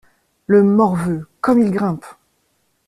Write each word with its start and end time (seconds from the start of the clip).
Le 0.47 0.63
morveux, 0.63 1.27
comme 1.41 1.59
il 1.59 1.69
grimpe! 1.69 2.07